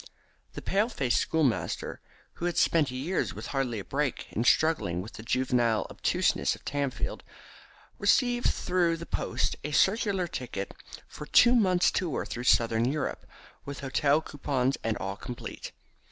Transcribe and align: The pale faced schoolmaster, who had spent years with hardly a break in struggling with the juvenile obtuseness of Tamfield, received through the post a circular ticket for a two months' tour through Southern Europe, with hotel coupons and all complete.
The 0.53 0.63
pale 0.63 0.89
faced 0.89 1.21
schoolmaster, 1.21 2.01
who 2.37 2.45
had 2.45 2.57
spent 2.57 2.89
years 2.89 3.35
with 3.35 3.45
hardly 3.53 3.77
a 3.77 3.83
break 3.85 4.25
in 4.31 4.43
struggling 4.43 4.99
with 4.99 5.13
the 5.13 5.21
juvenile 5.21 5.85
obtuseness 5.91 6.55
of 6.55 6.65
Tamfield, 6.65 7.21
received 7.99 8.47
through 8.51 8.97
the 8.97 9.05
post 9.05 9.57
a 9.63 9.69
circular 9.71 10.25
ticket 10.27 10.73
for 11.07 11.25
a 11.25 11.29
two 11.29 11.53
months' 11.53 11.91
tour 11.91 12.25
through 12.25 12.45
Southern 12.45 12.85
Europe, 12.91 13.27
with 13.63 13.81
hotel 13.81 14.21
coupons 14.23 14.75
and 14.83 14.97
all 14.97 15.15
complete. 15.17 15.71